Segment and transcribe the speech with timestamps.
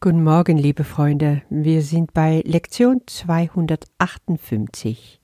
[0.00, 1.42] Guten Morgen, liebe Freunde.
[1.50, 5.20] Wir sind bei Lektion 258.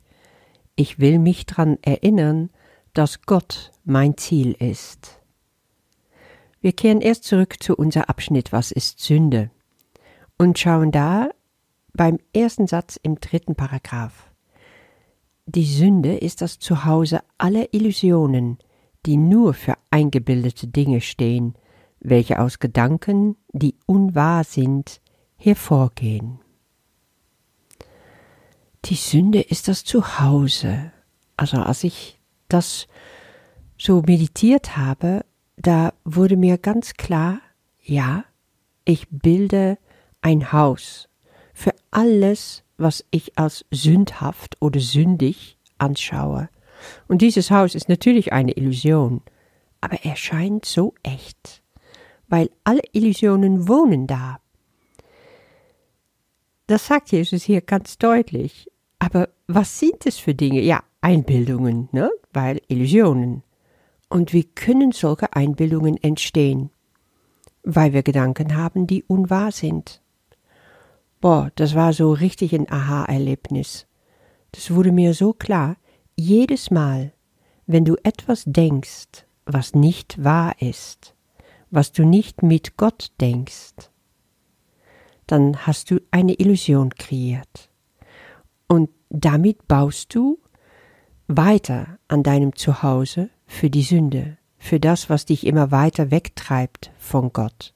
[0.74, 2.50] Ich will mich daran erinnern,
[2.92, 5.20] dass Gott mein Ziel ist.
[6.60, 9.52] Wir kehren erst zurück zu unser Abschnitt Was ist Sünde?
[10.38, 11.28] und schauen da
[11.92, 14.28] beim ersten Satz im dritten Paragraph.
[15.46, 18.58] Die Sünde ist das Zuhause aller Illusionen,
[19.06, 21.54] die nur für eingebildete Dinge stehen,
[22.04, 25.00] welche aus Gedanken, die unwahr sind,
[25.36, 26.38] hervorgehen.
[28.84, 30.92] Die Sünde ist das Zuhause.
[31.36, 32.86] Also als ich das
[33.78, 35.24] so meditiert habe,
[35.56, 37.40] da wurde mir ganz klar,
[37.82, 38.24] ja,
[38.84, 39.78] ich bilde
[40.20, 41.08] ein Haus
[41.54, 46.50] für alles, was ich als sündhaft oder sündig anschaue.
[47.08, 49.22] Und dieses Haus ist natürlich eine Illusion,
[49.80, 51.63] aber er scheint so echt
[52.28, 54.38] weil alle Illusionen wohnen da.
[56.66, 58.70] Das sagt Jesus hier ganz deutlich.
[58.98, 60.60] Aber was sind es für Dinge?
[60.60, 62.10] Ja, Einbildungen, ne?
[62.32, 63.42] Weil Illusionen.
[64.08, 66.70] Und wie können solche Einbildungen entstehen?
[67.62, 70.00] Weil wir Gedanken haben, die unwahr sind.
[71.20, 73.86] Boah, das war so richtig ein Aha-Erlebnis.
[74.52, 75.76] Das wurde mir so klar.
[76.16, 77.12] Jedes Mal,
[77.66, 81.13] wenn du etwas denkst, was nicht wahr ist,
[81.74, 83.90] was du nicht mit Gott denkst,
[85.26, 87.68] dann hast du eine Illusion kreiert.
[88.68, 90.38] Und damit baust du
[91.26, 97.32] weiter an deinem Zuhause für die Sünde, für das, was dich immer weiter wegtreibt von
[97.32, 97.74] Gott.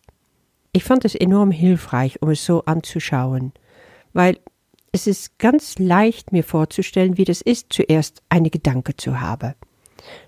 [0.73, 3.53] Ich fand es enorm hilfreich, um es so anzuschauen,
[4.13, 4.39] weil
[4.93, 9.55] es ist ganz leicht mir vorzustellen, wie das ist, zuerst eine Gedanke zu haben.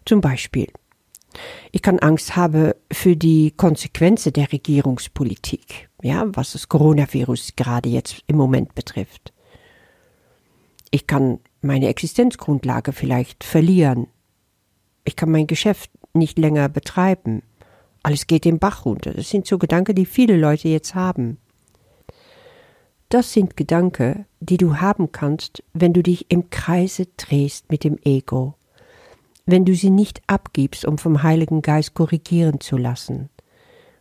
[0.05, 0.67] Zum Beispiel,
[1.73, 8.23] ich kann Angst haben für die Konsequenzen der Regierungspolitik, ja, was das Coronavirus gerade jetzt
[8.27, 9.33] im Moment betrifft.
[10.91, 14.09] Ich kann meine Existenzgrundlage vielleicht verlieren.
[15.05, 17.43] Ich kann mein Geschäft nicht länger betreiben.
[18.03, 19.13] Alles geht den Bach runter.
[19.13, 21.39] Das sind so Gedanken, die viele Leute jetzt haben.
[23.09, 27.99] Das sind Gedanken, die du haben kannst, wenn du dich im Kreise drehst mit dem
[28.05, 28.55] Ego
[29.51, 33.31] wenn du sie nicht abgibst, um vom Heiligen Geist korrigieren zu lassen.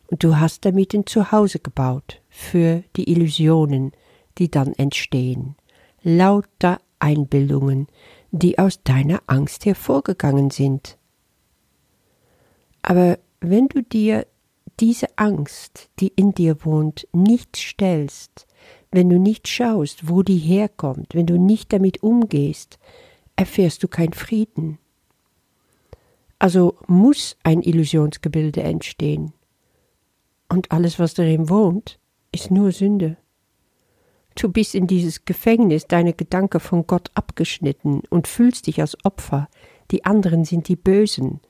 [0.07, 3.91] Und du hast damit ein Zuhause gebaut für die Illusionen,
[4.37, 5.55] die dann entstehen.
[6.01, 7.87] Lauter Einbildungen,
[8.31, 10.97] die aus deiner Angst hervorgegangen sind.
[12.81, 14.25] Aber wenn du dir
[14.79, 18.47] diese Angst, die in dir wohnt, nicht stellst,
[18.91, 22.79] wenn du nicht schaust, wo die herkommt, wenn du nicht damit umgehst,
[23.35, 24.79] erfährst du kein Frieden.
[26.39, 29.33] Also muss ein Illusionsgebilde entstehen.
[30.47, 31.99] Und alles, was darin wohnt,
[32.31, 33.17] ist nur Sünde.
[34.35, 39.49] Du bist in dieses Gefängnis deine Gedanken von Gott abgeschnitten und fühlst dich als Opfer,
[39.91, 41.41] die anderen sind die Bösen.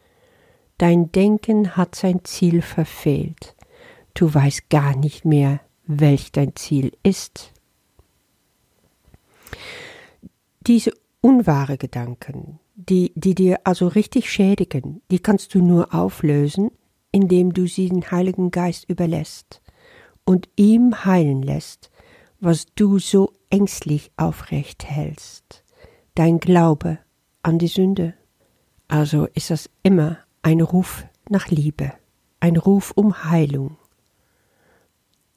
[0.79, 3.55] Dein Denken hat sein Ziel verfehlt.
[4.16, 7.51] Du weißt gar nicht mehr, welch dein Ziel ist.
[10.61, 10.91] Diese
[11.22, 16.72] unwahre Gedanken, die, die dir also richtig schädigen, die kannst du nur auflösen,
[17.12, 19.62] indem du sie den Heiligen Geist überlässt
[20.23, 21.91] und ihm heilen lässt,
[22.40, 25.66] was du so ängstlich aufrecht hältst,
[26.16, 27.00] dein Glaube
[27.44, 28.13] an die Sünde.
[28.88, 31.91] Also ist das immer ein Ruf nach Liebe,
[32.40, 33.75] ein Ruf um Heilung.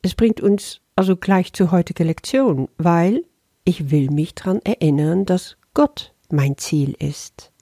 [0.01, 3.25] Es bringt uns also gleich zur heutigen Lektion, weil
[3.65, 7.53] ich will mich daran erinnern, dass Gott mein Ziel ist.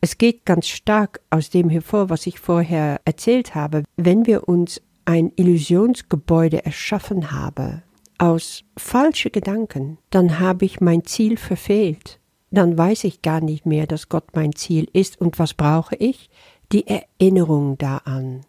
[0.00, 3.84] Es geht ganz stark aus dem hervor, was ich vorher erzählt habe.
[3.96, 7.82] Wenn wir uns ein Illusionsgebäude erschaffen haben,
[8.16, 12.18] aus falschen Gedanken, dann habe ich mein Ziel verfehlt.
[12.50, 15.20] Dann weiß ich gar nicht mehr, dass Gott mein Ziel ist.
[15.20, 16.30] Und was brauche ich?
[16.72, 18.42] Die Erinnerung daran.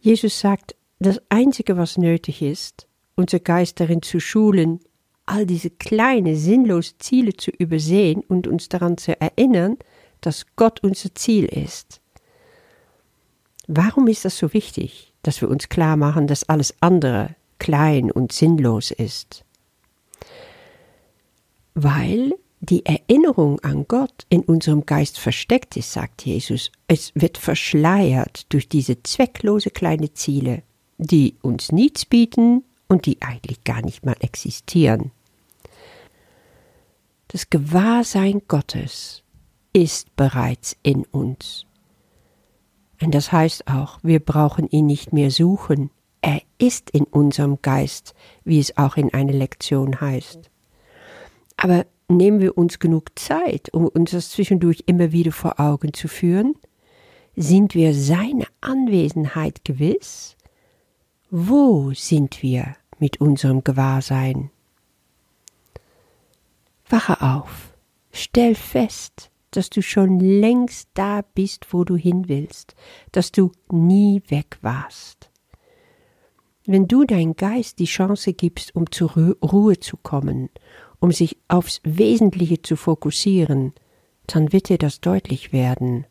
[0.00, 4.80] Jesus sagt, das Einzige, was nötig ist, unser Geist darin zu schulen,
[5.26, 9.76] all diese kleine, sinnlose Ziele zu übersehen und uns daran zu erinnern,
[10.20, 12.00] dass Gott unser Ziel ist.
[13.66, 18.32] Warum ist das so wichtig, dass wir uns klar machen, dass alles andere klein und
[18.32, 19.44] sinnlos ist?
[21.74, 26.72] Weil die Erinnerung an Gott in unserem Geist versteckt ist, sagt Jesus.
[26.88, 30.62] Es wird verschleiert durch diese zwecklose kleine Ziele,
[30.98, 35.10] die uns nichts bieten und die eigentlich gar nicht mal existieren.
[37.36, 39.22] Das Gewahrsein Gottes
[39.74, 41.66] ist bereits in uns.
[43.02, 45.90] Und das heißt auch, wir brauchen ihn nicht mehr suchen,
[46.22, 50.50] er ist in unserem Geist, wie es auch in einer Lektion heißt.
[51.58, 56.08] Aber nehmen wir uns genug Zeit, um uns das zwischendurch immer wieder vor Augen zu
[56.08, 56.54] führen?
[57.36, 60.38] Sind wir seine Anwesenheit gewiss?
[61.30, 64.48] Wo sind wir mit unserem Gewahrsein?
[66.88, 67.74] Wache auf,
[68.12, 72.74] stell fest, dass du schon längst da bist, wo du hin willst,
[73.12, 75.30] dass du nie weg warst.
[76.66, 80.50] Wenn du dein Geist die Chance gibst, um zur Ruhe zu kommen,
[80.98, 83.72] um sich aufs Wesentliche zu fokussieren,
[84.26, 86.06] dann wird dir das deutlich werden.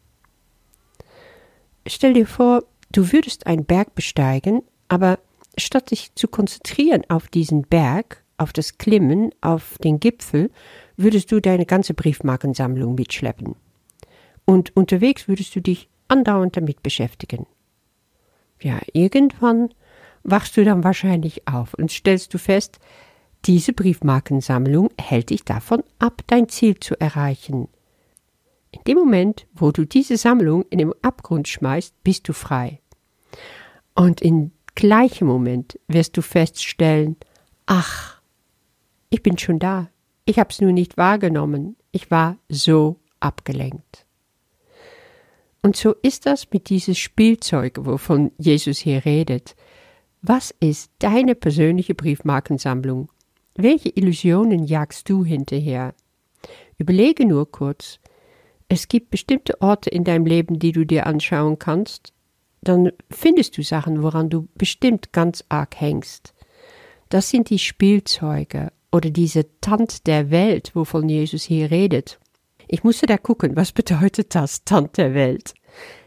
[1.87, 5.19] Stell dir vor, du würdest einen Berg besteigen, aber
[5.57, 10.51] statt dich zu konzentrieren auf diesen Berg, auf das Klimmen, auf den Gipfel,
[10.97, 13.55] würdest du deine ganze Briefmarkensammlung mitschleppen.
[14.45, 17.47] Und unterwegs würdest du dich andauernd damit beschäftigen.
[18.61, 19.69] Ja, irgendwann
[20.23, 22.79] wachst du dann wahrscheinlich auf und stellst du fest,
[23.45, 27.67] diese Briefmarkensammlung hält dich davon ab, dein Ziel zu erreichen.
[28.71, 32.79] In dem Moment, wo du diese Sammlung in den Abgrund schmeißt, bist du frei.
[33.93, 37.17] Und im gleichen Moment wirst du feststellen,
[37.67, 38.14] ach,
[39.15, 39.89] ich bin schon da,
[40.25, 44.05] ich hab's nur nicht wahrgenommen, ich war so abgelenkt.
[45.61, 49.55] Und so ist das mit dieses Spielzeug, wovon Jesus hier redet.
[50.21, 53.09] Was ist deine persönliche Briefmarkensammlung?
[53.55, 55.95] Welche Illusionen jagst du hinterher?
[56.77, 58.01] Überlege nur kurz,
[58.67, 62.11] es gibt bestimmte Orte in deinem Leben, die du dir anschauen kannst,
[62.61, 66.33] dann findest du Sachen, woran du bestimmt ganz arg hängst.
[67.07, 72.17] Das sind die Spielzeuge oder diese Tant der Welt, wovon Jesus hier redet.
[72.69, 75.53] Ich musste da gucken, was bedeutet das, Tant der Welt?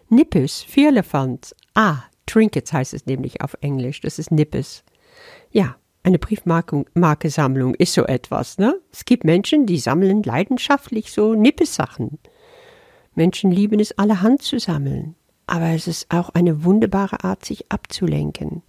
[0.09, 1.55] Nippes, Vierlefant.
[1.75, 4.85] Ah, Trinkets heißt es nämlich auf Englisch, das ist Nippes.
[5.51, 8.81] Ja, eine Briefmarkensammlung ist so etwas, ne?
[8.91, 12.19] Es gibt Menschen, die sammeln leidenschaftlich so Nippes-Sachen.
[13.15, 15.15] Menschen lieben es, allerhand zu sammeln.
[15.47, 18.63] Aber es ist auch eine wunderbare Art, sich abzulenken.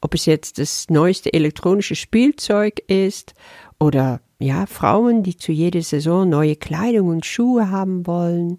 [0.00, 3.34] Ob es jetzt das neueste elektronische Spielzeug ist
[3.78, 8.58] oder ja, Frauen, die zu jeder Saison neue Kleidung und Schuhe haben wollen.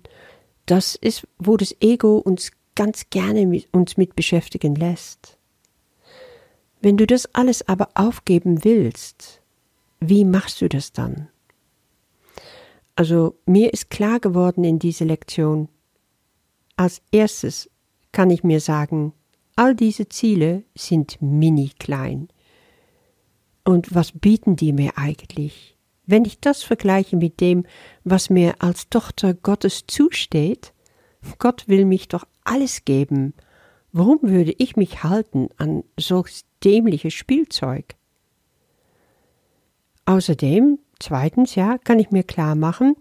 [0.67, 5.37] Das ist, wo das Ego uns ganz gerne mit uns mit beschäftigen lässt.
[6.81, 9.41] Wenn du das alles aber aufgeben willst,
[9.99, 11.29] wie machst du das dann?
[12.95, 15.69] Also mir ist klar geworden in dieser Lektion,
[16.75, 17.69] als erstes
[18.11, 19.13] kann ich mir sagen,
[19.61, 22.29] all diese Ziele sind mini klein.
[23.63, 25.77] Und was bieten die mir eigentlich?
[26.07, 27.65] Wenn ich das vergleiche mit dem,
[28.03, 30.73] was mir als Tochter Gottes zusteht,
[31.37, 33.35] Gott will mich doch alles geben.
[33.91, 37.95] Warum würde ich mich halten an solch dämliches Spielzeug?
[40.05, 42.95] Außerdem Zweitens, ja, kann ich mir klar machen,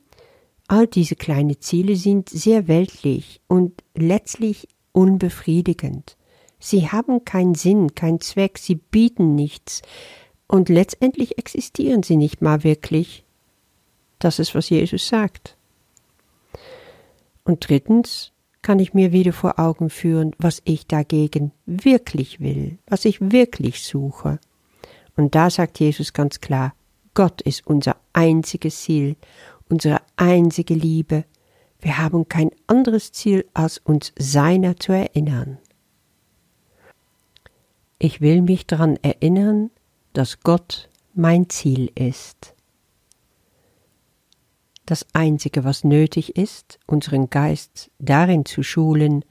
[0.69, 6.17] all diese kleinen Ziele sind sehr weltlich und letztlich unbefriedigend.
[6.61, 9.83] Sie haben keinen Sinn, keinen Zweck, sie bieten nichts
[10.47, 13.25] und letztendlich existieren sie nicht mal wirklich.
[14.19, 15.57] Das ist, was Jesus sagt.
[17.45, 23.07] Und drittens kann ich mir wieder vor Augen führen, was ich dagegen wirklich will, was
[23.07, 24.39] ich wirklich suche.
[25.17, 26.75] Und da sagt Jesus ganz klar,
[27.15, 29.17] Gott ist unser einziges Ziel,
[29.69, 31.25] unsere einzige Liebe.
[31.81, 35.59] Wir haben kein anderes Ziel, als uns seiner zu erinnern.
[38.03, 39.71] Ich will mich daran erinnern,
[40.15, 42.55] dass Gott mein Ziel ist.
[44.87, 49.23] Das Einzige, was nötig ist, unseren Geist darin zu schulen,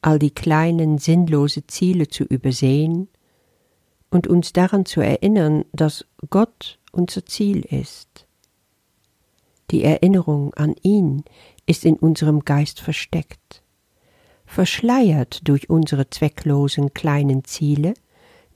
[0.00, 3.08] all die kleinen sinnlose Ziele zu übersehen
[4.10, 8.26] und uns daran zu erinnern, dass Gott unser Ziel ist.
[9.70, 11.22] Die Erinnerung an ihn
[11.66, 13.38] ist in unserem Geist versteckt,
[14.52, 17.94] verschleiert durch unsere zwecklosen kleinen Ziele,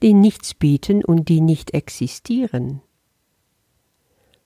[0.03, 2.81] die nichts bieten und die nicht existieren.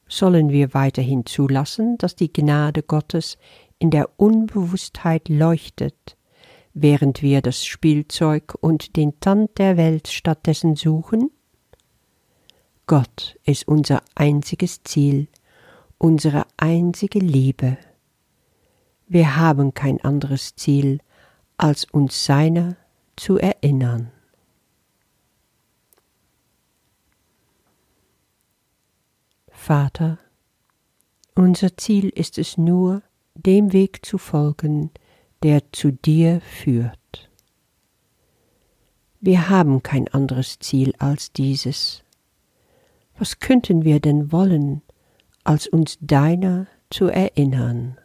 [0.07, 3.37] Sollen wir weiterhin zulassen, dass die Gnade Gottes
[3.79, 6.15] in der Unbewusstheit leuchtet,
[6.73, 11.31] während wir das Spielzeug und den Tand der Welt stattdessen suchen?
[12.87, 15.27] Gott ist unser einziges Ziel,
[15.97, 17.77] unsere einzige Liebe.
[19.07, 20.99] Wir haben kein anderes Ziel,
[21.61, 22.75] als uns seiner
[23.15, 24.11] zu erinnern.
[29.51, 30.17] Vater,
[31.35, 33.03] unser Ziel ist es nur,
[33.35, 34.89] dem Weg zu folgen,
[35.43, 37.29] der zu dir führt.
[39.19, 42.03] Wir haben kein anderes Ziel als dieses.
[43.19, 44.81] Was könnten wir denn wollen,
[45.43, 47.99] als uns deiner zu erinnern?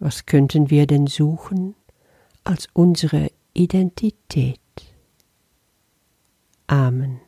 [0.00, 1.76] Was könnten wir denn suchen
[2.44, 4.60] als unsere Identität?
[6.66, 7.20] Amen.